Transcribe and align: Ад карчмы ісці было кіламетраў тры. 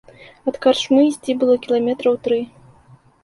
Ад 0.51 0.55
карчмы 0.65 1.03
ісці 1.09 1.35
было 1.43 1.57
кіламетраў 1.65 2.17
тры. 2.29 2.39